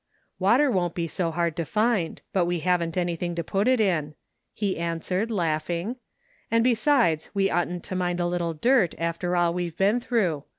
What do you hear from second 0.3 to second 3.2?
"Water won't be so hard to find, but we haven't